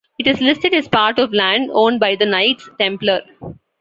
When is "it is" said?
0.17-0.41